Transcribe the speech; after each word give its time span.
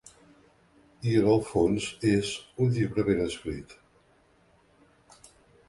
I 1.09 1.11
en 1.17 1.27
el 1.33 1.43
fons 1.49 1.85
és 2.13 2.31
un 2.65 2.73
llibre 2.79 3.07
ben 3.13 3.23
escrit. 3.29 3.79